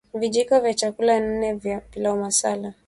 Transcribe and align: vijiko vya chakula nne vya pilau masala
vijiko 0.13 0.59
vya 0.59 0.73
chakula 0.73 1.19
nne 1.19 1.53
vya 1.53 1.81
pilau 1.81 2.17
masala 2.17 2.73